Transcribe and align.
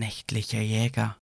Nächtlicher 0.00 0.62
Jäger 0.62 1.18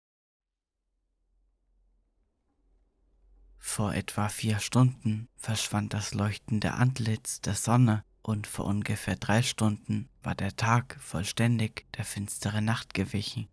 Vor 3.59 3.93
etwa 3.93 4.29
vier 4.29 4.61
Stunden 4.61 5.29
verschwand 5.35 5.95
das 5.95 6.15
leuchtende 6.15 6.75
Antlitz 6.75 7.41
der 7.41 7.57
Sonne 7.57 8.05
und 8.23 8.47
vor 8.47 8.67
ungefähr 8.67 9.17
drei 9.17 9.43
Stunden 9.43 10.09
war 10.23 10.37
der 10.37 10.55
Tag 10.55 10.97
vollständig 11.01 11.87
der 11.97 12.05
finstere 12.05 12.63
Nacht 12.63 12.95
gewichen. 12.95 13.49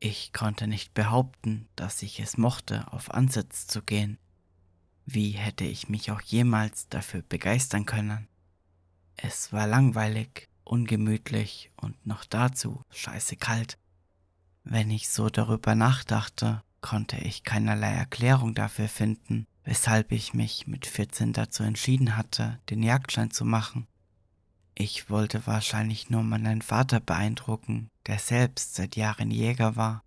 Ich 0.00 0.32
konnte 0.32 0.66
nicht 0.66 0.92
behaupten, 0.92 1.68
dass 1.76 2.02
ich 2.02 2.18
es 2.18 2.36
mochte, 2.36 2.92
auf 2.92 3.12
Ansitz 3.12 3.68
zu 3.68 3.80
gehen. 3.80 4.18
Wie 5.06 5.30
hätte 5.30 5.62
ich 5.62 5.88
mich 5.88 6.10
auch 6.10 6.20
jemals 6.20 6.88
dafür 6.88 7.22
begeistern 7.22 7.86
können? 7.86 8.26
Es 9.14 9.52
war 9.52 9.68
langweilig, 9.68 10.48
ungemütlich 10.64 11.70
und 11.76 12.04
noch 12.04 12.24
dazu 12.24 12.82
scheiße 12.90 13.36
kalt. 13.36 13.78
Wenn 14.64 14.90
ich 14.90 15.08
so 15.08 15.28
darüber 15.28 15.74
nachdachte, 15.74 16.62
konnte 16.80 17.16
ich 17.16 17.44
keinerlei 17.44 17.92
Erklärung 17.92 18.54
dafür 18.54 18.88
finden, 18.88 19.46
weshalb 19.64 20.12
ich 20.12 20.34
mich 20.34 20.66
mit 20.66 20.86
14 20.86 21.32
dazu 21.32 21.62
entschieden 21.62 22.16
hatte, 22.16 22.58
den 22.70 22.82
Jagdschein 22.82 23.30
zu 23.30 23.44
machen. 23.44 23.86
Ich 24.74 25.10
wollte 25.10 25.46
wahrscheinlich 25.46 26.10
nur 26.10 26.22
meinen 26.22 26.62
Vater 26.62 27.00
beeindrucken, 27.00 27.88
der 28.06 28.18
selbst 28.18 28.74
seit 28.74 28.96
Jahren 28.96 29.30
Jäger 29.30 29.76
war. 29.76 30.02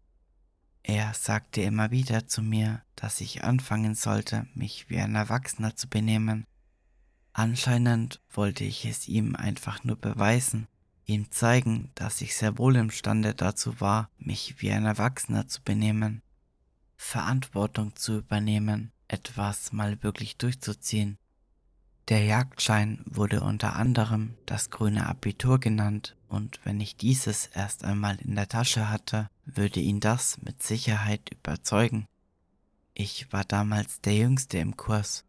Er 0.84 1.14
sagte 1.14 1.62
immer 1.62 1.92
wieder 1.92 2.28
zu 2.28 2.42
mir, 2.42 2.82
dass 2.96 3.22
ich 3.22 3.44
anfangen 3.44 3.96
sollte, 3.96 4.48
mich 4.54 4.90
wie 4.90 5.00
ein 5.00 5.16
Erwachsener 5.16 5.76
zu 5.76 5.88
benehmen. 5.88 6.46
Anscheinend 7.34 8.22
wollte 8.32 8.64
ich 8.64 8.86
es 8.86 9.08
ihm 9.08 9.36
einfach 9.36 9.84
nur 9.84 9.98
beweisen, 9.98 10.68
ihm 11.06 11.32
zeigen, 11.32 11.92
dass 11.96 12.22
ich 12.22 12.36
sehr 12.36 12.58
wohl 12.58 12.76
imstande 12.76 13.34
dazu 13.34 13.80
war, 13.80 14.10
mich 14.18 14.62
wie 14.62 14.72
ein 14.72 14.86
Erwachsener 14.86 15.48
zu 15.48 15.62
benehmen, 15.62 16.22
Verantwortung 16.98 17.96
zu 17.96 18.18
übernehmen, 18.18 18.92
etwas 19.08 19.72
mal 19.72 20.02
wirklich 20.04 20.38
durchzuziehen. 20.38 21.18
Der 22.08 22.24
Jagdschein 22.24 23.04
wurde 23.06 23.42
unter 23.42 23.76
anderem 23.76 24.36
das 24.46 24.70
grüne 24.70 25.08
Abitur 25.08 25.60
genannt 25.60 26.16
und 26.28 26.60
wenn 26.64 26.80
ich 26.80 26.98
dieses 26.98 27.48
erst 27.48 27.84
einmal 27.84 28.18
in 28.18 28.36
der 28.36 28.48
Tasche 28.48 28.90
hatte, 28.90 29.30
würde 29.46 29.80
ihn 29.80 30.00
das 30.00 30.42
mit 30.42 30.62
Sicherheit 30.62 31.30
überzeugen. 31.32 32.08
Ich 32.94 33.32
war 33.34 33.44
damals 33.44 34.02
der 34.02 34.16
Jüngste 34.16 34.60
im 34.60 34.78
Kurs. 34.78 35.26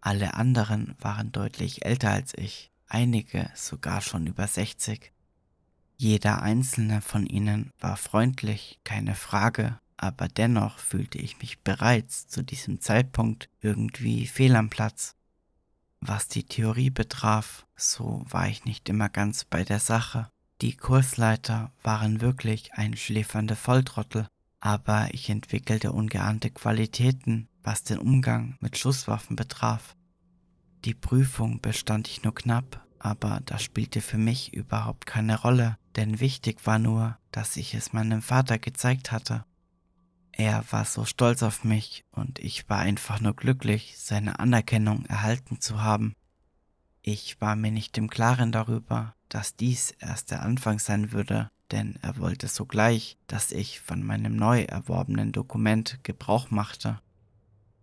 Alle 0.00 0.34
anderen 0.34 0.94
waren 1.00 1.32
deutlich 1.32 1.84
älter 1.84 2.10
als 2.10 2.32
ich, 2.36 2.70
einige 2.88 3.50
sogar 3.54 4.00
schon 4.00 4.26
über 4.26 4.46
60. 4.46 5.12
Jeder 5.96 6.42
einzelne 6.42 7.00
von 7.00 7.26
ihnen 7.26 7.72
war 7.80 7.96
freundlich, 7.96 8.78
keine 8.84 9.14
Frage, 9.14 9.78
aber 9.96 10.28
dennoch 10.28 10.78
fühlte 10.78 11.18
ich 11.18 11.38
mich 11.38 11.60
bereits 11.60 12.28
zu 12.28 12.42
diesem 12.42 12.80
Zeitpunkt 12.80 13.48
irgendwie 13.60 14.26
fehl 14.26 14.56
am 14.56 14.68
Platz. 14.68 15.16
Was 16.00 16.28
die 16.28 16.44
Theorie 16.44 16.90
betraf, 16.90 17.66
so 17.74 18.24
war 18.28 18.48
ich 18.48 18.64
nicht 18.64 18.88
immer 18.88 19.08
ganz 19.08 19.44
bei 19.44 19.64
der 19.64 19.80
Sache. 19.80 20.30
Die 20.60 20.76
Kursleiter 20.76 21.72
waren 21.82 22.20
wirklich 22.20 22.74
ein 22.74 22.96
schläfernde 22.96 23.56
Volltrottel, 23.56 24.28
aber 24.60 25.08
ich 25.12 25.30
entwickelte 25.30 25.92
ungeahnte 25.92 26.50
Qualitäten, 26.50 27.48
was 27.62 27.82
den 27.82 27.98
Umgang 27.98 28.56
mit 28.60 28.76
Schusswaffen 28.78 29.36
betraf. 29.36 29.96
Die 30.84 30.94
Prüfung 30.94 31.60
bestand 31.60 32.08
ich 32.08 32.22
nur 32.22 32.34
knapp, 32.34 32.86
aber 32.98 33.40
das 33.44 33.62
spielte 33.62 34.00
für 34.00 34.18
mich 34.18 34.54
überhaupt 34.54 35.06
keine 35.06 35.40
Rolle, 35.40 35.78
denn 35.96 36.20
wichtig 36.20 36.66
war 36.66 36.78
nur, 36.78 37.18
dass 37.32 37.56
ich 37.56 37.74
es 37.74 37.92
meinem 37.92 38.22
Vater 38.22 38.58
gezeigt 38.58 39.12
hatte. 39.12 39.44
Er 40.32 40.64
war 40.70 40.84
so 40.84 41.04
stolz 41.04 41.42
auf 41.42 41.64
mich 41.64 42.04
und 42.10 42.38
ich 42.38 42.68
war 42.68 42.80
einfach 42.80 43.20
nur 43.20 43.34
glücklich, 43.34 43.94
seine 43.98 44.38
Anerkennung 44.38 45.06
erhalten 45.06 45.60
zu 45.60 45.82
haben. 45.82 46.14
Ich 47.00 47.40
war 47.40 47.56
mir 47.56 47.70
nicht 47.70 47.96
im 47.96 48.10
Klaren 48.10 48.52
darüber, 48.52 49.14
dass 49.28 49.56
dies 49.56 49.92
erst 49.92 50.30
der 50.30 50.42
Anfang 50.42 50.78
sein 50.78 51.12
würde, 51.12 51.50
denn 51.70 51.98
er 52.02 52.18
wollte 52.18 52.48
sogleich, 52.48 53.16
dass 53.26 53.50
ich 53.50 53.80
von 53.80 54.02
meinem 54.02 54.36
neu 54.36 54.62
erworbenen 54.62 55.32
Dokument 55.32 56.00
Gebrauch 56.02 56.50
machte. 56.50 57.00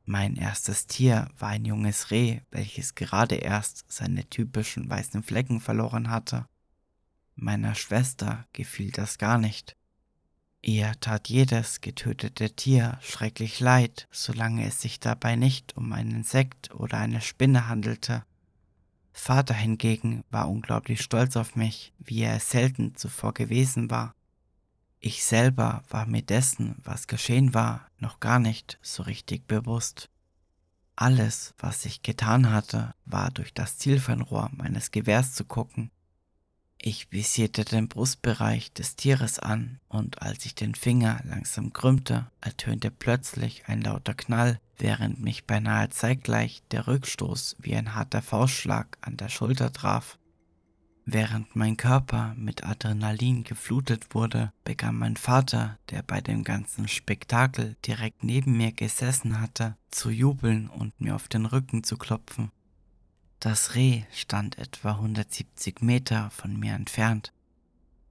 Mein 0.05 0.35
erstes 0.35 0.85
Tier 0.85 1.29
war 1.37 1.49
ein 1.49 1.63
junges 1.63 2.11
Reh, 2.11 2.41
welches 2.51 2.95
gerade 2.95 3.35
erst 3.35 3.85
seine 3.87 4.29
typischen 4.29 4.89
weißen 4.89 5.23
Flecken 5.23 5.61
verloren 5.61 6.09
hatte. 6.09 6.45
Meiner 7.35 7.73
Schwester 7.73 8.45
gefiel 8.51 8.91
das 8.91 9.17
gar 9.17 9.37
nicht. 9.37 9.77
Ihr 10.61 10.93
tat 10.99 11.29
jedes 11.29 11.81
getötete 11.81 12.51
Tier 12.51 12.97
schrecklich 13.01 13.59
leid, 13.59 14.07
solange 14.11 14.65
es 14.65 14.81
sich 14.81 14.99
dabei 14.99 15.35
nicht 15.35 15.75
um 15.77 15.91
ein 15.93 16.11
Insekt 16.11 16.73
oder 16.73 16.97
eine 16.97 17.21
Spinne 17.21 17.67
handelte. 17.67 18.23
Vater 19.13 19.53
hingegen 19.53 20.23
war 20.31 20.49
unglaublich 20.49 21.01
stolz 21.01 21.37
auf 21.37 21.55
mich, 21.55 21.93
wie 21.99 22.21
er 22.21 22.35
es 22.35 22.49
selten 22.49 22.95
zuvor 22.95 23.33
gewesen 23.33 23.89
war. 23.89 24.15
Ich 25.05 25.25
selber 25.25 25.83
war 25.89 26.05
mir 26.05 26.21
dessen, 26.21 26.75
was 26.83 27.07
geschehen 27.07 27.53
war, 27.53 27.89
noch 27.99 28.21
gar 28.21 28.39
nicht 28.39 28.79
so 28.81 29.03
richtig 29.03 29.47
bewusst. 29.47 30.09
Alles, 30.95 31.53
was 31.57 31.85
ich 31.85 32.03
getan 32.03 32.51
hatte, 32.51 32.93
war 33.05 33.29
durch 33.31 33.53
das 33.53 33.77
Zielfernrohr 33.77 34.49
meines 34.53 34.91
Gewehrs 34.91 35.33
zu 35.33 35.43
gucken 35.43 35.91
ich 36.85 37.13
visierte 37.13 37.63
den 37.63 37.87
Brustbereich 37.87 38.73
des 38.73 38.97
Tieres 38.97 39.39
an, 39.39 39.79
und 39.87 40.21
als 40.21 40.45
ich 40.45 40.53
den 40.53 40.75
Finger 40.75 41.21
langsam 41.23 41.71
krümmte, 41.71 42.29
ertönte 42.41 42.91
plötzlich 42.91 43.63
ein 43.67 43.79
lauter 43.79 44.13
Knall, 44.13 44.59
während 44.77 45.21
mich 45.21 45.45
beinahe 45.45 45.87
zeitgleich 45.87 46.61
der 46.71 46.87
Rückstoß 46.87 47.55
wie 47.59 47.73
ein 47.73 47.95
harter 47.95 48.21
Faustschlag 48.21 48.97
an 48.99 49.15
der 49.15 49.29
Schulter 49.29 49.71
traf. 49.71 50.19
Während 51.05 51.53
mein 51.55 51.75
Körper 51.75 52.33
mit 52.37 52.63
Adrenalin 52.63 53.43
geflutet 53.43 54.15
wurde, 54.15 54.53
begann 54.63 54.95
mein 54.95 55.17
Vater, 55.17 55.77
der 55.89 56.01
bei 56.01 56.21
dem 56.21 56.45
ganzen 56.45 56.87
Spektakel 56.87 57.75
direkt 57.85 58.23
neben 58.23 58.55
mir 58.55 58.71
gesessen 58.71 59.41
hatte, 59.41 59.75
zu 59.91 60.09
jubeln 60.09 60.69
und 60.69 60.99
mir 61.01 61.15
auf 61.15 61.27
den 61.27 61.45
Rücken 61.45 61.83
zu 61.83 61.97
klopfen. 61.97 62.51
Das 63.41 63.75
Reh 63.75 64.03
stand 64.13 64.57
etwa 64.57 64.91
170 64.91 65.81
Meter 65.81 66.29
von 66.29 66.57
mir 66.57 66.73
entfernt. 66.73 67.33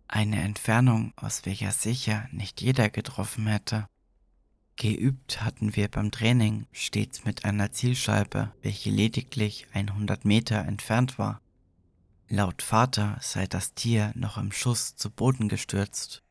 Eine 0.06 0.42
Entfernung, 0.42 1.14
aus 1.16 1.47
welcher 1.47 1.72
sicher 1.72 2.28
nicht 2.30 2.60
jeder 2.60 2.91
getroffen 2.91 3.47
hätte. 3.47 3.86
Geübt 4.76 5.42
hatten 5.42 5.74
wir 5.74 5.88
beim 5.88 6.10
Training 6.10 6.66
stets 6.72 7.24
mit 7.24 7.47
einer 7.47 7.72
Zielscheibe, 7.72 8.53
welche 8.60 8.91
lediglich 8.91 9.66
100 9.72 10.26
Meter 10.26 10.66
entfernt 10.66 11.19
war. 11.19 11.41
Laut 12.34 12.62
Vater 12.62 13.19
sei 13.20 13.47
das 13.47 13.75
Tier 13.75 14.10
noch 14.15 14.38
im 14.38 14.53
Schuss 14.53 14.97
zu 14.97 15.10
Boden 15.10 15.50
gestürzt. 15.50 16.22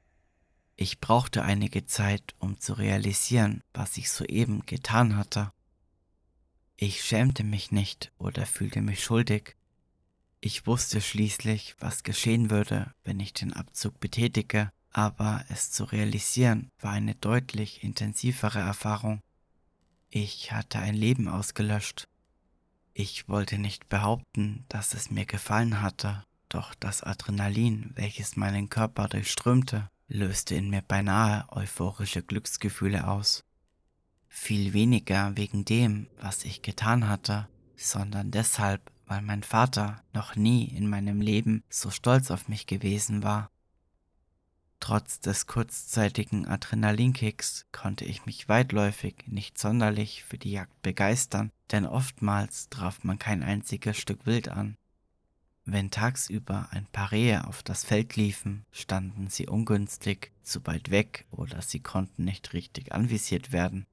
Ich 0.76 1.00
brauchte 1.00 1.44
einige 1.44 1.86
Zeit, 1.86 2.34
um 2.40 2.58
zu 2.60 2.74
realisieren, 2.74 3.62
was 3.72 3.98
ich 3.98 4.10
soeben 4.10 4.66
getan 4.66 5.16
hatte. 5.16 5.52
Ich 6.76 7.04
schämte 7.04 7.44
mich 7.44 7.72
nicht 7.72 8.12
oder 8.18 8.48
fühlte 8.48 8.82
mich 8.82 9.04
schuldig. 9.04 9.56
Ich 10.40 10.66
wusste 10.66 11.02
schließlich, 11.02 11.76
was 11.78 12.02
geschehen 12.02 12.50
würde, 12.50 12.92
wenn 13.04 13.20
ich 13.20 13.34
den 13.34 13.54
Abzug 13.54 14.00
betätige, 14.00 14.72
aber 14.90 15.46
es 15.50 15.70
zu 15.70 15.84
realisieren 15.84 16.72
war 16.80 16.94
eine 16.94 17.14
deutlich 17.14 17.84
intensivere 17.84 18.58
Erfahrung. 18.58 19.22
Ich 20.10 20.52
hatte 20.52 20.80
ein 20.80 20.96
Leben 20.96 21.28
ausgelöscht. 21.28 22.08
Ich 22.94 23.30
wollte 23.30 23.58
nicht 23.58 23.88
behaupten, 23.88 24.66
dass 24.68 24.94
es 24.94 25.12
mir 25.12 25.26
gefallen 25.26 25.82
hatte, 25.82 26.26
doch 26.50 26.76
das 26.76 27.04
Adrenalin, 27.04 27.92
welches 27.96 28.36
meinen 28.36 28.70
Körper 28.70 29.08
durchströmte, 29.08 29.90
löste 30.08 30.56
in 30.56 30.70
mir 30.70 30.82
beinahe 30.82 31.46
euphorische 31.50 32.22
Glücksgefühle 32.22 33.08
aus. 33.08 33.46
Viel 34.28 34.74
weniger 34.74 35.36
wegen 35.38 35.64
dem, 35.64 36.08
was 36.20 36.44
ich 36.44 36.62
getan 36.62 37.08
hatte, 37.08 37.48
sondern 37.78 38.32
deshalb, 38.32 38.92
weil 39.06 39.22
mein 39.22 39.44
Vater 39.44 40.04
noch 40.14 40.36
nie 40.36 40.66
in 40.66 40.90
meinem 40.90 41.22
Leben 41.22 41.64
so 41.70 41.90
stolz 41.90 42.30
auf 42.30 42.50
mich 42.50 42.68
gewesen 42.68 43.24
war. 43.24 43.50
Trotz 44.82 45.20
des 45.20 45.48
kurzzeitigen 45.48 46.48
Adrenalinkicks 46.48 47.68
konnte 47.72 48.04
ich 48.04 48.26
mich 48.26 48.50
weitläufig 48.50 49.16
nicht 49.28 49.58
sonderlich 49.58 50.24
für 50.24 50.38
die 50.38 50.52
Jagd 50.52 50.82
begeistern, 50.82 51.52
denn 51.72 51.86
oftmals 51.86 52.70
traf 52.70 53.04
man 53.04 53.20
kein 53.20 53.44
einziges 53.44 53.98
Stück 53.98 54.26
Wild 54.26 54.50
an. 54.50 54.78
Wenn 55.64 55.92
tagsüber 55.92 56.68
ein 56.72 56.86
paar 56.88 57.12
Rehe 57.12 57.48
auf 57.48 57.64
das 57.64 57.84
Feld 57.84 58.16
liefen, 58.16 58.66
standen 58.72 59.28
sie 59.28 59.48
ungünstig, 59.48 60.32
zu 60.42 60.66
weit 60.66 60.90
weg 60.90 61.26
oder 61.30 61.62
sie 61.62 61.80
konnten 61.80 62.26
nicht 62.26 62.54
richtig 62.54 62.94
anvisiert 62.94 63.52
werden. 63.52 63.86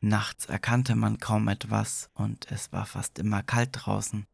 Nachts 0.00 0.46
erkannte 0.46 0.94
man 0.94 1.18
kaum 1.18 1.48
etwas 1.48 2.08
und 2.14 2.50
es 2.50 2.72
war 2.72 2.86
fast 2.86 3.18
immer 3.18 3.42
kalt 3.42 3.70
draußen. 3.72 4.26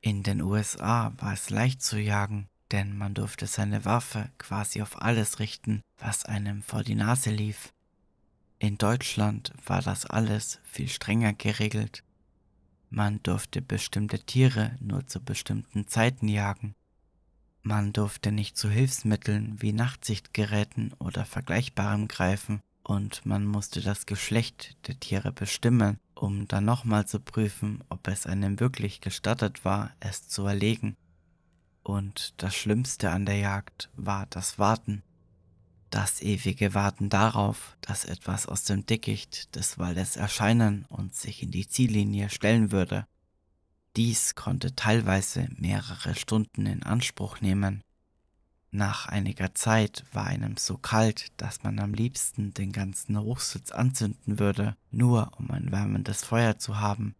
In 0.00 0.22
den 0.22 0.40
USA 0.40 1.12
war 1.18 1.32
es 1.32 1.50
leicht 1.50 1.82
zu 1.82 2.00
jagen, 2.00 2.48
denn 2.72 2.96
man 2.96 3.14
durfte 3.14 3.46
seine 3.46 3.84
Waffe 3.84 4.30
quasi 4.38 4.82
auf 4.82 5.00
alles 5.00 5.38
richten, 5.38 5.82
was 5.98 6.24
einem 6.24 6.62
vor 6.62 6.82
die 6.82 6.94
Nase 6.94 7.30
lief. 7.30 7.72
In 8.58 8.78
Deutschland 8.78 9.52
war 9.66 9.82
das 9.82 10.06
alles 10.06 10.60
viel 10.64 10.88
strenger 10.88 11.34
geregelt. 11.34 12.02
Man 12.88 13.22
durfte 13.22 13.60
bestimmte 13.60 14.18
Tiere 14.20 14.76
nur 14.80 15.06
zu 15.06 15.20
bestimmten 15.20 15.86
Zeiten 15.88 16.28
jagen. 16.28 16.74
Man 17.62 17.92
durfte 17.92 18.32
nicht 18.32 18.56
zu 18.56 18.70
Hilfsmitteln 18.70 19.60
wie 19.60 19.72
Nachtsichtgeräten 19.72 20.94
oder 20.98 21.24
Vergleichbarem 21.24 22.08
greifen 22.08 22.60
und 22.84 23.26
man 23.26 23.44
musste 23.44 23.80
das 23.80 24.06
Geschlecht 24.06 24.76
der 24.86 24.98
Tiere 25.00 25.32
bestimmen, 25.32 25.98
um 26.14 26.46
dann 26.46 26.64
nochmal 26.64 27.06
zu 27.06 27.18
prüfen, 27.18 27.82
ob 27.88 28.06
es 28.06 28.24
einem 28.24 28.60
wirklich 28.60 29.00
gestattet 29.00 29.64
war, 29.64 29.90
es 29.98 30.28
zu 30.28 30.46
erlegen. 30.46 30.96
Und 31.82 32.34
das 32.40 32.54
Schlimmste 32.54 33.10
an 33.10 33.26
der 33.26 33.38
Jagd 33.38 33.90
war 33.96 34.26
das 34.26 34.58
Warten. 34.58 35.02
Das 35.90 36.20
ewige 36.20 36.74
Warten 36.74 37.08
darauf, 37.08 37.76
dass 37.80 38.04
etwas 38.04 38.46
aus 38.46 38.64
dem 38.64 38.84
Dickicht 38.86 39.54
des 39.54 39.78
Waldes 39.78 40.16
erscheinen 40.16 40.84
und 40.88 41.14
sich 41.14 41.42
in 41.42 41.50
die 41.50 41.68
Ziellinie 41.68 42.28
stellen 42.28 42.72
würde. 42.72 43.06
Dies 43.96 44.34
konnte 44.34 44.74
teilweise 44.74 45.48
mehrere 45.56 46.14
Stunden 46.14 46.66
in 46.66 46.82
Anspruch 46.82 47.40
nehmen. 47.40 47.82
Nach 48.70 49.06
einiger 49.06 49.54
Zeit 49.54 50.04
war 50.12 50.26
einem 50.26 50.58
so 50.58 50.76
kalt, 50.76 51.32
dass 51.38 51.62
man 51.62 51.78
am 51.78 51.94
liebsten 51.94 52.52
den 52.52 52.72
ganzen 52.72 53.18
Hochsitz 53.18 53.70
anzünden 53.70 54.38
würde, 54.38 54.76
nur 54.90 55.32
um 55.38 55.50
ein 55.50 55.72
wärmendes 55.72 56.24
Feuer 56.24 56.58
zu 56.58 56.78
haben. 56.78 57.14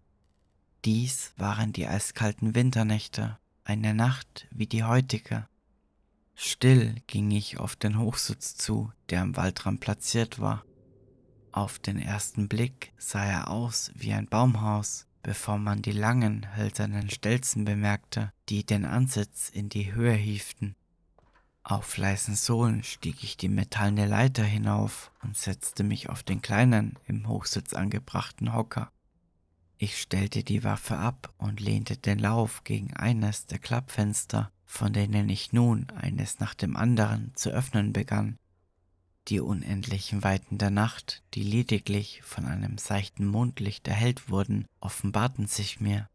Dies 0.85 1.33
waren 1.39 1.73
die 1.73 1.87
eiskalten 1.87 2.55
Winternächte, 2.55 3.39
eine 3.65 3.95
Nacht 3.95 4.47
wie 4.51 4.67
die 4.67 4.85
heutige. 4.85 5.49
Still 6.39 6.97
ging 7.07 7.31
ich 7.31 7.59
auf 7.59 7.77
den 7.77 7.99
Hochsitz 7.99 8.57
zu, 8.57 8.93
der 9.09 9.23
am 9.23 9.37
Waldrand 9.37 9.81
platziert 9.81 10.39
war. 10.39 10.65
Auf 11.51 11.79
den 11.79 11.99
ersten 11.99 12.47
Blick 12.47 12.93
sah 12.99 13.25
er 13.25 13.51
aus 13.51 13.91
wie 13.95 14.13
ein 14.13 14.27
Baumhaus, 14.27 15.07
bevor 15.23 15.57
man 15.57 15.81
die 15.81 15.93
langen, 15.93 16.55
hölzernen 16.55 17.09
Stelzen 17.09 17.65
bemerkte, 17.65 18.33
die 18.51 18.65
den 18.67 18.85
Ansitz 18.85 19.49
in 19.49 19.71
die 19.71 19.95
Höhe 19.95 20.13
hieften. 20.13 20.77
Auf 21.63 21.97
leisen 21.97 22.37
Sohlen 22.37 22.85
stieg 22.85 23.25
ich 23.25 23.39
die 23.39 23.49
metallene 23.49 24.07
Leiter 24.07 24.45
hinauf 24.45 25.11
und 25.23 25.37
setzte 25.37 25.85
mich 25.85 26.11
auf 26.11 26.23
den 26.23 26.43
kleinen, 26.43 26.99
im 27.07 27.27
Hochsitz 27.27 27.73
angebrachten 27.73 28.53
Hocker. 28.53 28.93
Ich 29.79 30.01
stellte 30.01 30.45
die 30.45 30.65
Waffe 30.65 30.99
ab 30.99 31.33
und 31.39 31.61
lehnte 31.61 31.97
den 31.97 32.19
Lauf 32.19 32.63
gegen 32.63 32.95
eines 32.95 33.47
der 33.47 33.59
Klappfenster, 33.59 34.53
von 34.67 34.93
denen 34.93 35.29
ich 35.29 35.53
nun 35.53 35.89
eines 35.91 36.41
nach 36.41 36.55
dem 36.55 36.77
anderen 36.77 37.33
zu 37.35 37.51
öffnen 37.51 37.93
begann. 37.93 38.37
Die 39.29 39.41
unendlichen 39.41 40.23
Weiten 40.23 40.59
der 40.59 40.71
Nacht, 40.71 41.23
die 41.35 41.43
lediglich 41.43 42.23
von 42.23 42.45
einem 42.45 42.79
seichten 42.79 43.27
Mondlicht 43.27 43.89
erhellt 43.89 44.29
wurden, 44.29 44.67
offenbarten 44.81 45.47
sich 45.47 45.81
mir. 45.81 46.09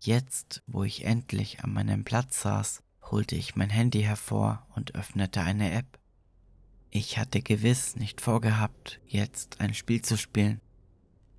Jetzt, 0.00 0.62
wo 0.66 0.84
ich 0.84 1.04
endlich 1.04 1.64
an 1.64 1.72
meinem 1.72 2.04
Platz 2.04 2.42
saß, 2.42 2.82
holte 3.02 3.34
ich 3.34 3.56
mein 3.56 3.70
Handy 3.70 4.02
hervor 4.02 4.66
und 4.74 4.94
öffnete 4.94 5.40
eine 5.40 5.72
App. 5.72 5.98
Ich 6.90 7.18
hatte 7.18 7.42
gewiss 7.42 7.96
nicht 7.96 8.20
vorgehabt, 8.20 9.00
jetzt 9.06 9.60
ein 9.60 9.74
Spiel 9.74 10.02
zu 10.02 10.16
spielen. 10.16 10.60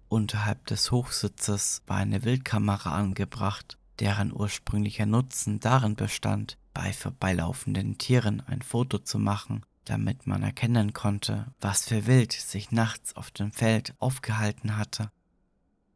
Unterhalb 0.09 0.65
des 0.67 0.91
Hochsitzes 0.91 1.83
war 1.87 1.97
eine 1.97 2.23
Wildkamera 2.23 2.95
angebracht, 2.97 3.77
deren 4.01 4.33
ursprünglicher 4.33 5.05
Nutzen 5.05 5.59
darin 5.59 5.95
bestand, 5.95 6.57
bei 6.73 6.91
vorbeilaufenden 6.91 7.97
Tieren 7.97 8.41
ein 8.41 8.61
Foto 8.61 8.97
zu 8.97 9.19
machen, 9.19 9.63
damit 9.85 10.27
man 10.27 10.43
erkennen 10.43 10.93
konnte, 10.93 11.53
was 11.61 11.87
für 11.87 12.07
Wild 12.07 12.33
sich 12.33 12.71
nachts 12.71 13.15
auf 13.15 13.31
dem 13.31 13.51
Feld 13.51 13.93
aufgehalten 13.99 14.77
hatte. 14.77 15.11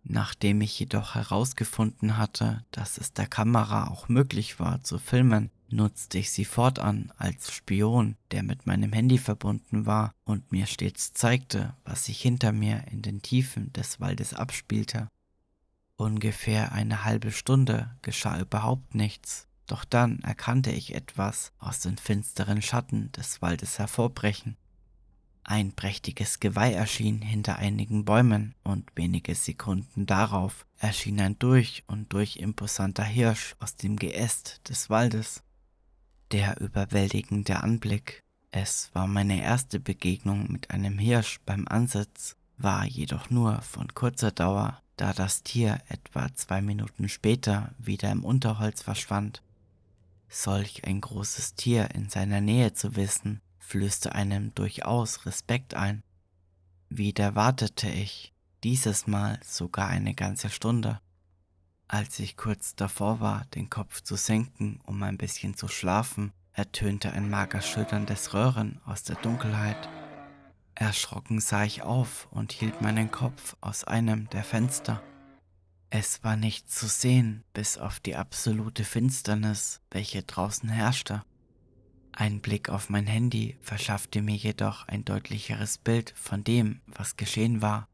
Nachdem 0.04 0.62
ich 0.62 0.80
jedoch 0.80 1.16
herausgefunden 1.16 2.18
hatte, 2.18 2.64
dass 2.70 3.00
es 3.00 3.14
der 3.14 3.26
Kamera 3.26 3.88
auch 3.88 4.08
möglich 4.08 4.60
war 4.60 4.84
zu 4.84 5.00
filmen, 5.00 5.50
nutzte 5.70 6.20
ich 6.20 6.32
sie 6.32 6.46
fortan 6.46 7.12
als 7.18 7.52
Spion, 7.52 8.16
der 8.30 8.44
mit 8.44 8.68
meinem 8.68 8.94
Handy 8.94 9.18
verbunden 9.18 9.88
war 9.88 10.14
und 10.24 10.52
mir 10.52 10.68
stets 10.68 11.14
zeigte, 11.14 11.74
was 11.84 12.06
sich 12.06 12.22
hinter 12.22 12.52
mir 12.52 12.84
in 12.92 13.02
den 13.02 13.24
Tiefen 13.24 13.74
des 13.74 14.00
Waldes 14.00 14.36
abspielte. 14.36 15.08
Ungefähr 15.98 16.74
eine 16.74 17.06
halbe 17.06 17.32
Stunde 17.32 17.96
geschah 18.02 18.40
überhaupt 18.40 18.96
nichts, 18.96 19.48
doch 19.66 19.86
dann 19.86 20.20
erkannte 20.20 20.72
ich 20.72 20.94
etwas 20.94 21.54
aus 21.58 21.80
den 21.80 21.98
finsteren 21.98 22.62
Schatten 22.62 23.12
des 23.14 23.42
Waldes 23.42 23.80
hervorbrechen. 23.80 24.58
Ein 25.48 25.74
prächtiges 25.74 26.40
Geweih 26.40 26.74
erschien 26.74 27.22
hinter 27.22 27.58
einigen 27.58 28.04
Bäumen 28.04 28.56
und 28.64 28.92
wenige 28.96 29.36
Sekunden 29.36 30.08
darauf 30.08 30.66
erschien 30.80 31.22
ein 31.22 31.38
durch 31.38 31.84
und 31.88 32.12
durch 32.12 32.38
imposanter 32.38 33.04
Hirsch 33.04 33.56
aus 33.60 33.76
dem 33.76 33.96
Geäst 33.96 34.68
des 34.68 34.90
Waldes. 34.90 35.44
Der 36.32 36.60
überwältigende 36.60 37.62
Anblick, 37.62 38.24
es 38.50 38.90
war 38.94 39.06
meine 39.06 39.42
erste 39.44 39.80
Begegnung 39.80 40.52
mit 40.52 40.72
einem 40.72 40.98
Hirsch 40.98 41.40
beim 41.46 41.68
Ansitz, 41.68 42.36
war 42.58 42.84
jedoch 42.86 43.30
nur 43.30 43.62
von 43.62 43.94
kurzer 43.94 44.32
Dauer, 44.32 44.82
da 44.98 45.14
das 45.14 45.44
Tier 45.44 45.82
etwa 45.90 46.34
zwei 46.34 46.62
Minuten 46.62 47.10
später 47.10 47.74
wieder 47.78 48.12
im 48.12 48.24
Unterholz 48.24 48.82
verschwand. 48.82 49.42
Solch 50.30 50.86
ein 50.86 51.02
großes 51.02 51.56
Tier 51.56 51.92
in 51.94 52.10
seiner 52.10 52.42
Nähe 52.42 52.74
zu 52.74 52.96
wissen, 52.96 53.42
flößte 53.60 54.14
einem 54.14 54.54
durchaus 54.56 55.26
Respekt 55.26 55.74
ein. 55.74 56.04
Wieder 56.90 57.36
wartete 57.36 57.90
ich, 57.90 58.34
dieses 58.64 59.08
Mal 59.08 59.40
sogar 59.44 59.88
eine 59.88 60.14
ganze 60.14 60.50
Stunde. 60.50 61.00
Als 61.88 62.20
ich 62.20 62.36
kurz 62.36 62.76
davor 62.76 63.20
war, 63.20 63.46
den 63.54 63.70
Kopf 63.70 64.02
zu 64.02 64.16
senken, 64.16 64.80
um 64.86 65.04
ein 65.04 65.18
bisschen 65.18 65.56
zu 65.56 65.68
schlafen, 65.68 66.32
ertönte 66.52 67.12
ein 67.12 67.30
mager 67.30 67.62
schütterndes 67.62 68.34
Röhren 68.34 68.80
aus 68.86 69.04
der 69.04 69.18
Dunkelheit. 69.18 69.88
Erschrocken 70.76 71.40
sah 71.40 71.64
ich 71.64 71.84
auf 71.84 72.28
und 72.32 72.52
hielt 72.52 72.82
meinen 72.82 73.10
Kopf 73.10 73.56
aus 73.62 73.86
einem 73.86 74.30
der 74.30 74.44
Fenster. 74.44 75.02
Es 75.90 76.24
war 76.24 76.36
nichts 76.36 76.76
zu 76.76 76.88
sehen, 76.88 77.46
bis 77.54 77.78
auf 77.78 78.02
die 78.02 78.18
absolute 78.18 78.84
Finsternis, 78.84 79.80
welche 79.92 80.24
draußen 80.24 80.68
herrschte. 80.68 81.24
Ein 82.12 82.42
Blick 82.42 82.70
auf 82.70 82.90
mein 82.90 83.08
Handy 83.08 83.58
verschaffte 83.62 84.22
mir 84.22 84.36
jedoch 84.36 84.88
ein 84.88 85.06
deutlicheres 85.06 85.78
Bild 85.78 86.14
von 86.18 86.44
dem, 86.44 86.82
was 86.88 87.18
geschehen 87.18 87.62
war. 87.62 87.88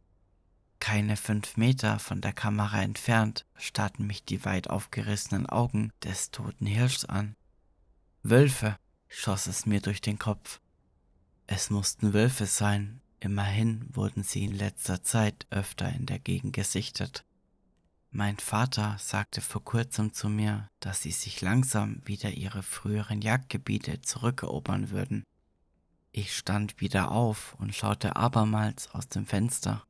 Keine 0.80 1.18
fünf 1.18 1.58
Meter 1.58 2.00
von 2.00 2.22
der 2.22 2.34
Kamera 2.34 2.82
entfernt 2.82 3.46
starrten 3.56 4.08
mich 4.08 4.24
die 4.24 4.46
weit 4.46 4.70
aufgerissenen 4.70 5.46
Augen 5.48 5.92
des 6.04 6.32
toten 6.32 6.66
Hirschs 6.66 7.06
an. 7.06 7.36
Wölfe, 8.24 8.78
schoss 9.08 9.48
es 9.48 9.66
mir 9.66 9.82
durch 9.82 10.02
den 10.02 10.18
Kopf. 10.18 10.61
Es 11.54 11.70
mussten 11.70 12.14
Wölfe 12.14 12.46
sein, 12.46 13.02
immerhin 13.20 13.86
wurden 13.94 14.24
sie 14.24 14.46
in 14.46 14.54
letzter 14.54 15.04
Zeit 15.04 15.48
öfter 15.50 15.92
in 15.92 16.06
der 16.06 16.18
Gegend 16.18 16.54
gesichtet. 16.54 17.26
Mein 18.10 18.38
Vater 18.38 18.96
sagte 19.00 19.42
vor 19.42 19.62
kurzem 19.62 20.14
zu 20.14 20.30
mir, 20.30 20.70
dass 20.80 21.02
sie 21.02 21.12
sich 21.12 21.42
langsam 21.42 22.02
wieder 22.06 22.32
ihre 22.32 22.64
früheren 22.64 23.22
Jagdgebiete 23.22 24.02
zurückerobern 24.02 24.92
würden. 24.92 25.26
Ich 26.14 26.38
stand 26.38 26.80
wieder 26.80 27.12
auf 27.12 27.58
und 27.60 27.76
schaute 27.76 28.16
abermals 28.16 28.90
aus 28.92 29.10
dem 29.10 29.26
Fenster. 29.26 29.84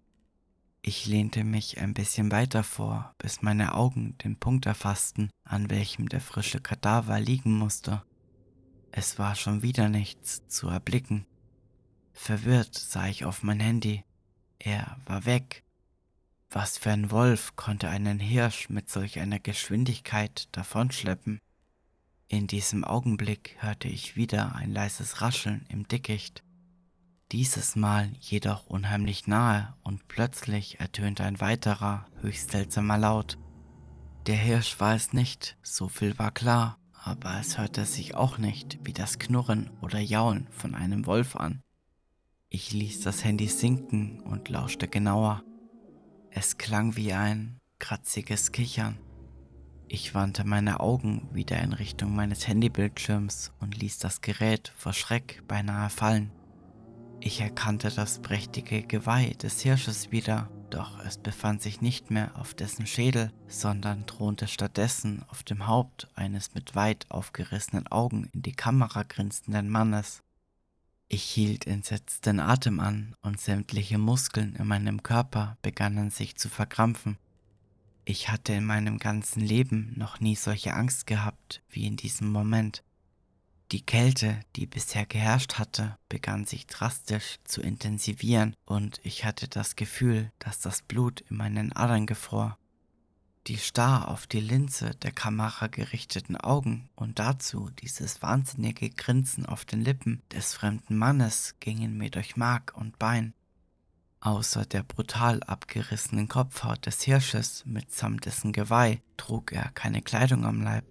Ich 0.81 1.05
lehnte 1.05 1.43
mich 1.43 1.79
ein 1.79 1.93
bisschen 1.93 2.31
weiter 2.31 2.63
vor, 2.63 3.13
bis 3.19 3.43
meine 3.43 3.75
Augen 3.75 4.17
den 4.17 4.35
Punkt 4.35 4.65
erfassten, 4.65 5.29
an 5.43 5.69
welchem 5.69 6.09
der 6.09 6.21
frische 6.21 6.59
Kadaver 6.59 7.19
liegen 7.19 7.55
musste. 7.55 8.01
Es 8.91 9.19
war 9.19 9.35
schon 9.35 9.61
wieder 9.61 9.89
nichts 9.89 10.47
zu 10.47 10.67
erblicken. 10.67 11.27
Verwirrt 12.13 12.75
sah 12.75 13.07
ich 13.07 13.25
auf 13.25 13.43
mein 13.43 13.59
Handy. 13.59 14.03
Er 14.59 14.97
war 15.05 15.25
weg. 15.25 15.63
Was 16.49 16.77
für 16.77 16.91
ein 16.91 17.11
Wolf 17.11 17.55
konnte 17.55 17.89
einen 17.89 18.19
Hirsch 18.19 18.69
mit 18.69 18.89
solch 18.89 19.19
einer 19.19 19.39
Geschwindigkeit 19.39 20.49
davonschleppen? 20.51 21.39
In 22.27 22.47
diesem 22.47 22.83
Augenblick 22.83 23.55
hörte 23.59 23.87
ich 23.87 24.15
wieder 24.15 24.55
ein 24.55 24.71
leises 24.71 25.21
Rascheln 25.21 25.65
im 25.69 25.87
Dickicht. 25.87 26.43
Dieses 27.31 27.75
Mal 27.75 28.11
jedoch 28.19 28.67
unheimlich 28.67 29.27
nahe 29.27 29.73
und 29.83 30.07
plötzlich 30.09 30.79
ertönte 30.81 31.23
ein 31.23 31.39
weiterer, 31.39 32.05
höchst 32.19 32.51
seltsamer 32.51 32.97
Laut. 32.97 33.37
Der 34.27 34.35
Hirsch 34.35 34.79
war 34.79 34.95
es 34.95 35.13
nicht, 35.13 35.57
so 35.63 35.87
viel 35.87 36.19
war 36.19 36.31
klar, 36.31 36.77
aber 36.93 37.39
es 37.39 37.57
hörte 37.57 37.85
sich 37.85 38.15
auch 38.15 38.37
nicht 38.37 38.79
wie 38.83 38.93
das 38.93 39.17
Knurren 39.17 39.69
oder 39.81 39.99
Jaulen 39.99 40.47
von 40.51 40.75
einem 40.75 41.05
Wolf 41.05 41.35
an. 41.35 41.61
Ich 42.53 42.73
ließ 42.73 42.99
das 42.99 43.23
Handy 43.23 43.47
sinken 43.47 44.19
und 44.19 44.49
lauschte 44.49 44.89
genauer. 44.89 45.41
Es 46.31 46.57
klang 46.57 46.97
wie 46.97 47.13
ein 47.13 47.61
kratziges 47.79 48.51
Kichern. 48.51 48.97
Ich 49.87 50.13
wandte 50.13 50.43
meine 50.43 50.81
Augen 50.81 51.29
wieder 51.31 51.61
in 51.61 51.71
Richtung 51.71 52.13
meines 52.13 52.45
Handybildschirms 52.49 53.53
und 53.61 53.77
ließ 53.79 53.99
das 53.99 54.19
Gerät 54.19 54.73
vor 54.75 54.91
Schreck 54.91 55.41
beinahe 55.47 55.89
fallen. 55.89 56.33
Ich 57.21 57.39
erkannte 57.39 57.89
das 57.89 58.21
prächtige 58.21 58.83
Geweih 58.83 59.29
des 59.41 59.61
Hirsches 59.61 60.11
wieder, 60.11 60.49
doch 60.69 60.99
es 61.05 61.19
befand 61.19 61.61
sich 61.61 61.79
nicht 61.79 62.11
mehr 62.11 62.37
auf 62.37 62.53
dessen 62.53 62.85
Schädel, 62.85 63.31
sondern 63.47 64.05
thronte 64.07 64.49
stattdessen 64.49 65.23
auf 65.29 65.43
dem 65.43 65.67
Haupt 65.67 66.09
eines 66.15 66.53
mit 66.53 66.75
weit 66.75 67.05
aufgerissenen 67.11 67.87
Augen 67.87 68.29
in 68.33 68.41
die 68.41 68.51
Kamera 68.51 69.03
grinsenden 69.03 69.69
Mannes. 69.69 70.21
Ich 71.13 71.23
hielt 71.23 71.67
entsetzt 71.67 72.25
den 72.25 72.39
Atem 72.39 72.79
an 72.79 73.17
und 73.21 73.37
sämtliche 73.37 73.97
Muskeln 73.97 74.55
in 74.55 74.65
meinem 74.65 75.03
Körper 75.03 75.57
begannen 75.61 76.09
sich 76.09 76.37
zu 76.37 76.47
verkrampfen. 76.47 77.17
Ich 78.05 78.29
hatte 78.29 78.53
in 78.53 78.63
meinem 78.63 78.97
ganzen 78.97 79.41
Leben 79.41 79.91
noch 79.97 80.21
nie 80.21 80.35
solche 80.35 80.73
Angst 80.73 81.07
gehabt 81.07 81.61
wie 81.69 81.85
in 81.85 81.97
diesem 81.97 82.31
Moment. 82.31 82.81
Die 83.73 83.85
Kälte, 83.85 84.39
die 84.55 84.65
bisher 84.65 85.05
geherrscht 85.05 85.55
hatte, 85.55 85.97
begann 86.07 86.45
sich 86.45 86.65
drastisch 86.65 87.39
zu 87.43 87.59
intensivieren 87.61 88.55
und 88.63 89.01
ich 89.03 89.25
hatte 89.25 89.49
das 89.49 89.75
Gefühl, 89.75 90.31
dass 90.39 90.61
das 90.61 90.81
Blut 90.81 91.25
in 91.29 91.35
meinen 91.35 91.73
Adern 91.73 92.05
gefror. 92.05 92.57
Die 93.47 93.57
starr 93.57 94.07
auf 94.07 94.27
die 94.27 94.39
Linse 94.39 94.91
der 95.01 95.11
Kamera 95.11 95.65
gerichteten 95.67 96.37
Augen 96.37 96.89
und 96.95 97.17
dazu 97.17 97.71
dieses 97.81 98.21
wahnsinnige 98.21 98.91
Grinsen 98.91 99.47
auf 99.47 99.65
den 99.65 99.81
Lippen 99.81 100.21
des 100.31 100.53
fremden 100.53 100.95
Mannes 100.95 101.55
gingen 101.59 101.97
mir 101.97 102.11
durch 102.11 102.37
Mark 102.37 102.73
und 102.75 102.99
Bein. 102.99 103.33
Außer 104.19 104.67
der 104.67 104.83
brutal 104.83 105.41
abgerissenen 105.41 106.27
Kopfhaut 106.27 106.85
des 106.85 107.01
Hirsches 107.01 107.63
mitsamt 107.65 108.25
dessen 108.25 108.53
Geweih 108.53 109.01
trug 109.17 109.51
er 109.51 109.71
keine 109.71 110.03
Kleidung 110.03 110.45
am 110.45 110.61
Leib. 110.61 110.85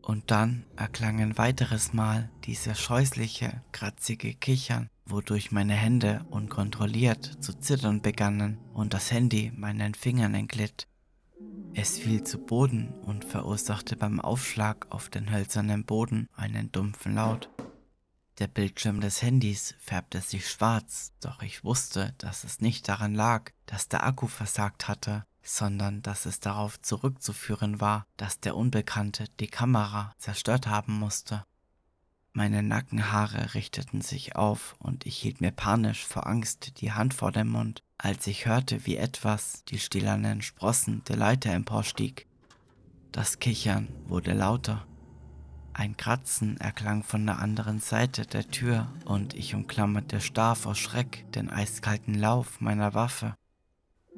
Und 0.00 0.30
dann 0.30 0.64
erklang 0.76 1.20
ein 1.20 1.36
weiteres 1.36 1.92
Mal 1.92 2.30
dieses 2.44 2.80
scheußliche, 2.80 3.62
kratzige 3.72 4.32
Kichern, 4.32 4.88
wodurch 5.04 5.52
meine 5.52 5.74
Hände 5.74 6.24
unkontrolliert 6.30 7.44
zu 7.44 7.52
zittern 7.52 8.00
begannen 8.00 8.56
und 8.72 8.94
das 8.94 9.10
Handy 9.10 9.52
meinen 9.54 9.92
Fingern 9.92 10.32
entglitt. 10.32 10.86
Es 11.74 11.98
fiel 11.98 12.24
zu 12.24 12.38
Boden 12.38 12.88
und 13.02 13.24
verursachte 13.24 13.96
beim 13.96 14.20
Aufschlag 14.20 14.86
auf 14.90 15.08
den 15.08 15.30
hölzernen 15.30 15.84
Boden 15.84 16.28
einen 16.34 16.72
dumpfen 16.72 17.14
Laut. 17.14 17.48
Der 18.38 18.48
Bildschirm 18.48 19.00
des 19.00 19.22
Handys 19.22 19.74
färbte 19.78 20.20
sich 20.20 20.48
schwarz, 20.48 21.12
doch 21.20 21.42
ich 21.42 21.62
wusste, 21.62 22.14
dass 22.18 22.42
es 22.42 22.60
nicht 22.60 22.88
daran 22.88 23.14
lag, 23.14 23.52
dass 23.66 23.88
der 23.88 24.04
Akku 24.04 24.26
versagt 24.26 24.88
hatte, 24.88 25.24
sondern 25.42 26.02
dass 26.02 26.26
es 26.26 26.40
darauf 26.40 26.80
zurückzuführen 26.80 27.80
war, 27.80 28.06
dass 28.16 28.40
der 28.40 28.56
Unbekannte 28.56 29.26
die 29.38 29.48
Kamera 29.48 30.12
zerstört 30.18 30.66
haben 30.66 30.98
musste. 30.98 31.44
Meine 32.32 32.62
Nackenhaare 32.62 33.54
richteten 33.54 34.02
sich 34.02 34.36
auf 34.36 34.76
und 34.78 35.04
ich 35.04 35.16
hielt 35.16 35.40
mir 35.40 35.50
panisch 35.50 36.04
vor 36.04 36.28
Angst 36.28 36.80
die 36.80 36.92
Hand 36.92 37.12
vor 37.12 37.32
dem 37.32 37.48
Mund, 37.48 37.82
als 37.98 38.26
ich 38.28 38.46
hörte, 38.46 38.86
wie 38.86 38.96
etwas 38.96 39.64
die 39.64 39.80
stählernen 39.80 40.40
Sprossen 40.40 41.02
der 41.08 41.16
Leiter 41.16 41.52
emporstieg. 41.52 42.26
Das 43.10 43.40
Kichern 43.40 43.88
wurde 44.06 44.32
lauter. 44.32 44.86
Ein 45.72 45.96
Kratzen 45.96 46.56
erklang 46.58 47.02
von 47.02 47.26
der 47.26 47.40
anderen 47.40 47.80
Seite 47.80 48.26
der 48.26 48.46
Tür 48.48 48.92
und 49.04 49.34
ich 49.34 49.54
umklammerte 49.54 50.20
starr 50.20 50.54
vor 50.54 50.76
Schreck 50.76 51.24
den 51.32 51.50
eiskalten 51.50 52.14
Lauf 52.14 52.60
meiner 52.60 52.94
Waffe. 52.94 53.34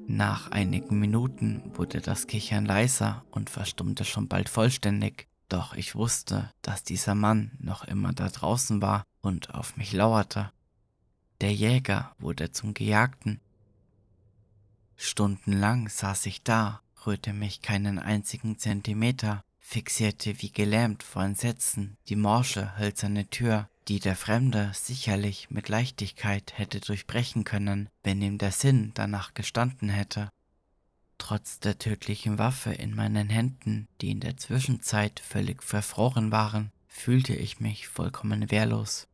Nach 0.07 0.50
einigen 0.50 0.99
Minuten 0.99 1.62
wurde 1.75 2.00
das 2.00 2.26
Kichern 2.26 2.66
leiser 2.66 3.25
und 3.31 3.49
verstummte 3.49 4.04
schon 4.04 4.28
bald 4.28 4.49
vollständig, 4.49 5.28
doch 5.52 5.75
ich 5.75 5.94
wusste, 5.94 6.50
dass 6.62 6.82
dieser 6.82 7.14
Mann 7.14 7.52
noch 7.59 7.85
immer 7.85 8.12
da 8.12 8.28
draußen 8.28 8.80
war 8.80 9.04
und 9.21 9.54
auf 9.54 9.76
mich 9.76 9.92
lauerte. 9.92 10.50
Der 11.40 11.52
Jäger 11.52 12.14
wurde 12.18 12.52
zum 12.52 12.75
Gejagten. 12.75 13.40
Stundenlang 14.97 15.88
saß 15.88 16.26
ich 16.26 16.42
da, 16.42 16.80
rührte 17.06 17.32
mich 17.32 17.62
keinen 17.62 17.99
einzigen 17.99 18.59
Zentimeter 18.59 19.42
fixierte 19.73 20.42
wie 20.42 20.52
gelähmt 20.52 21.02
vor 21.02 21.25
Entsetzen 21.25 21.97
die 22.09 22.16
morsche, 22.16 22.76
hölzerne 22.78 23.30
Tür, 23.30 23.71
die 23.88 24.00
der 24.00 24.16
Fremde 24.16 24.71
sicherlich 24.75 25.50
mit 25.50 25.71
Leichtigkeit 25.71 26.52
hätte 26.59 26.80
durchbrechen 26.80 27.44
können, 27.44 27.88
wenn 28.02 28.21
ihm 28.21 28.37
der 28.37 28.52
Sinn 28.52 28.90
danach 28.94 29.32
gestanden 29.32 29.88
hätte. 29.88 30.30
Trotz 31.25 31.61
der 31.61 31.79
tödlichen 31.79 32.37
Waffe 32.38 32.73
in 32.73 32.97
meinen 32.97 33.31
Händen, 33.31 33.87
die 34.00 34.11
in 34.11 34.19
der 34.19 34.37
Zwischenzeit 34.38 35.21
völlig 35.21 35.62
verfroren 35.62 36.33
waren, 36.33 36.73
fühlte 36.88 37.33
ich 37.33 37.61
mich 37.61 37.87
vollkommen 37.87 38.50
wehrlos. 38.50 39.07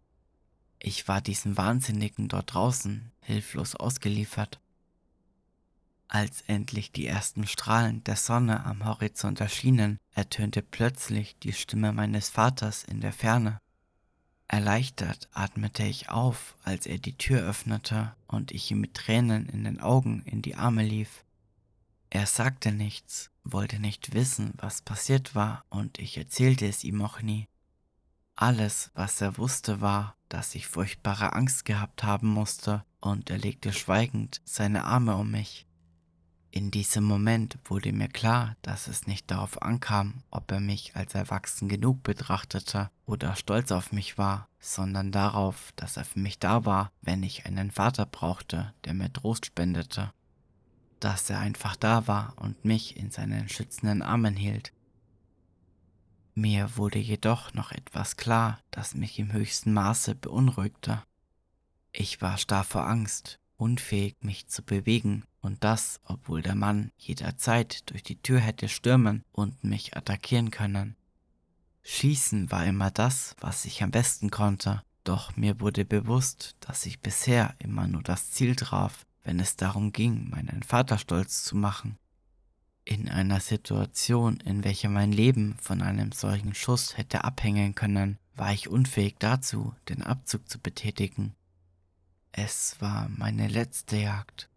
Ich 0.78 1.06
war 1.06 1.20
diesem 1.20 1.58
Wahnsinnigen 1.58 2.28
dort 2.28 2.54
draußen 2.54 3.12
hilflos 3.20 3.74
ausgeliefert. 3.74 4.58
Als 6.08 6.40
endlich 6.46 6.92
die 6.92 7.06
ersten 7.06 7.46
Strahlen 7.46 8.02
der 8.04 8.16
Sonne 8.16 8.64
am 8.64 8.86
Horizont 8.86 9.42
erschienen, 9.42 9.98
ertönte 10.14 10.62
plötzlich 10.62 11.36
die 11.40 11.52
Stimme 11.52 11.92
meines 11.92 12.30
Vaters 12.30 12.84
in 12.84 13.02
der 13.02 13.12
Ferne. 13.12 13.58
Erleichtert 14.48 15.28
atmete 15.34 15.84
ich 15.84 16.08
auf, 16.08 16.56
als 16.62 16.86
er 16.86 16.96
die 16.96 17.18
Tür 17.18 17.42
öffnete 17.42 18.14
und 18.28 18.50
ich 18.50 18.70
ihm 18.70 18.80
mit 18.80 18.94
Tränen 18.94 19.46
in 19.50 19.64
den 19.64 19.78
Augen 19.78 20.22
in 20.24 20.40
die 20.40 20.54
Arme 20.54 20.82
lief. 20.82 21.22
Er 22.10 22.26
sagte 22.26 22.72
nichts, 22.72 23.30
wollte 23.44 23.78
nicht 23.80 24.14
wissen, 24.14 24.54
was 24.56 24.82
passiert 24.82 25.34
war, 25.34 25.64
und 25.68 25.98
ich 25.98 26.16
erzählte 26.16 26.66
es 26.66 26.84
ihm 26.84 27.02
auch 27.02 27.20
nie. 27.20 27.48
Alles, 28.34 28.90
was 28.94 29.20
er 29.20 29.36
wusste, 29.36 29.80
war, 29.80 30.16
dass 30.28 30.54
ich 30.54 30.66
furchtbare 30.66 31.32
Angst 31.34 31.64
gehabt 31.64 32.02
haben 32.02 32.28
musste, 32.28 32.84
und 33.00 33.30
er 33.30 33.38
legte 33.38 33.72
schweigend 33.72 34.40
seine 34.44 34.84
Arme 34.84 35.16
um 35.16 35.30
mich. 35.30 35.66
In 36.50 36.70
diesem 36.70 37.04
Moment 37.04 37.58
wurde 37.66 37.92
mir 37.92 38.08
klar, 38.08 38.56
dass 38.62 38.88
es 38.88 39.06
nicht 39.06 39.30
darauf 39.30 39.60
ankam, 39.60 40.22
ob 40.30 40.50
er 40.50 40.60
mich 40.60 40.96
als 40.96 41.14
erwachsen 41.14 41.68
genug 41.68 42.02
betrachtete 42.02 42.90
oder 43.04 43.36
stolz 43.36 43.70
auf 43.70 43.92
mich 43.92 44.16
war, 44.16 44.48
sondern 44.58 45.12
darauf, 45.12 45.72
dass 45.76 45.98
er 45.98 46.06
für 46.06 46.18
mich 46.18 46.38
da 46.38 46.64
war, 46.64 46.90
wenn 47.02 47.22
ich 47.22 47.44
einen 47.44 47.70
Vater 47.70 48.06
brauchte, 48.06 48.72
der 48.84 48.94
mir 48.94 49.12
Trost 49.12 49.44
spendete. 49.46 50.12
Dass 51.00 51.30
er 51.30 51.38
einfach 51.38 51.76
da 51.76 52.06
war 52.06 52.34
und 52.36 52.64
mich 52.64 52.96
in 52.96 53.10
seinen 53.10 53.48
schützenden 53.48 54.02
Armen 54.02 54.34
hielt. 54.36 54.72
Mir 56.34 56.76
wurde 56.76 56.98
jedoch 56.98 57.52
noch 57.54 57.72
etwas 57.72 58.16
klar, 58.16 58.60
das 58.70 58.94
mich 58.94 59.18
im 59.18 59.32
höchsten 59.32 59.72
Maße 59.72 60.14
beunruhigte. 60.14 61.02
Ich 61.92 62.22
war 62.22 62.38
starr 62.38 62.64
vor 62.64 62.86
Angst, 62.86 63.40
unfähig 63.56 64.16
mich 64.20 64.46
zu 64.46 64.62
bewegen 64.62 65.24
und 65.40 65.64
das, 65.64 66.00
obwohl 66.04 66.42
der 66.42 66.54
Mann 66.54 66.92
jederzeit 66.96 67.90
durch 67.90 68.02
die 68.02 68.22
Tür 68.22 68.38
hätte 68.38 68.68
stürmen 68.68 69.24
und 69.32 69.64
mich 69.64 69.96
attackieren 69.96 70.50
können. 70.50 70.96
Schießen 71.82 72.50
war 72.52 72.64
immer 72.66 72.90
das, 72.90 73.34
was 73.40 73.64
ich 73.64 73.82
am 73.82 73.90
besten 73.90 74.30
konnte, 74.30 74.82
doch 75.02 75.36
mir 75.36 75.58
wurde 75.58 75.84
bewusst, 75.84 76.54
dass 76.60 76.86
ich 76.86 77.00
bisher 77.00 77.54
immer 77.58 77.88
nur 77.88 78.02
das 78.02 78.30
Ziel 78.30 78.54
traf, 78.54 79.06
wenn 79.28 79.40
es 79.40 79.56
darum 79.56 79.92
ging, 79.92 80.30
meinen 80.30 80.62
Vater 80.62 80.96
stolz 80.96 81.44
zu 81.44 81.54
machen. 81.54 81.98
In 82.86 83.10
einer 83.10 83.40
Situation, 83.40 84.38
in 84.40 84.64
welcher 84.64 84.88
mein 84.88 85.12
Leben 85.12 85.54
von 85.60 85.82
einem 85.82 86.12
solchen 86.12 86.54
Schuss 86.54 86.96
hätte 86.96 87.24
abhängen 87.24 87.74
können, 87.74 88.16
war 88.36 88.54
ich 88.54 88.70
unfähig 88.70 89.16
dazu, 89.18 89.74
den 89.90 90.02
Abzug 90.02 90.48
zu 90.48 90.58
betätigen. 90.58 91.34
Es 92.32 92.80
war 92.80 93.10
meine 93.10 93.48
letzte 93.48 93.98
Jagd. 93.98 94.48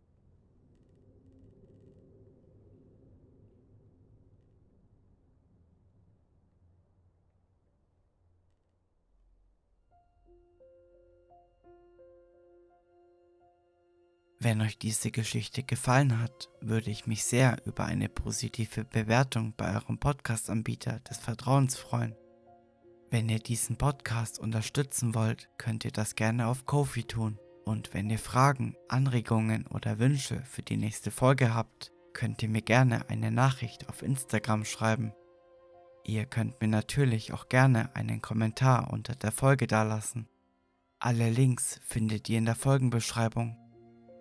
Wenn 14.44 14.60
euch 14.62 14.80
diese 14.80 15.12
Geschichte 15.12 15.62
gefallen 15.62 16.20
hat, 16.20 16.50
würde 16.62 16.90
ich 16.90 17.06
mich 17.06 17.24
sehr 17.24 17.58
über 17.68 17.86
eine 17.86 18.10
positive 18.10 18.84
Bewertung 18.86 19.54
bei 19.56 19.76
eurem 19.76 20.00
Podcast-Anbieter 20.00 21.00
des 21.02 21.20
Vertrauens 21.20 21.78
freuen. 21.78 22.16
Wenn 23.12 23.30
ihr 23.30 23.38
diesen 23.38 23.76
Podcast 23.76 24.40
unterstützen 24.40 25.14
wollt, 25.14 25.48
könnt 25.60 25.86
ihr 25.86 25.92
das 25.92 26.16
gerne 26.16 26.48
auf 26.48 26.66
Kofi 26.66 27.04
tun. 27.04 27.38
Und 27.66 27.94
wenn 27.94 28.10
ihr 28.10 28.18
Fragen, 28.18 28.76
Anregungen 28.88 29.68
oder 29.68 30.00
Wünsche 30.00 30.42
für 30.42 30.64
die 30.64 30.78
nächste 30.78 31.12
Folge 31.12 31.54
habt, 31.54 31.92
könnt 32.14 32.42
ihr 32.42 32.50
mir 32.50 32.64
gerne 32.64 33.08
eine 33.12 33.30
Nachricht 33.30 33.90
auf 33.90 34.02
Instagram 34.02 34.66
schreiben. 34.66 35.14
Ihr 36.04 36.26
könnt 36.26 36.60
mir 36.62 36.68
natürlich 36.68 37.32
auch 37.32 37.48
gerne 37.48 37.96
einen 37.96 38.24
Kommentar 38.24 38.92
unter 38.92 39.14
der 39.14 39.32
Folge 39.32 39.68
dalassen. 39.68 40.28
Alle 40.98 41.30
Links 41.30 41.80
findet 41.86 42.28
ihr 42.28 42.40
in 42.40 42.46
der 42.46 42.56
Folgenbeschreibung. 42.56 43.61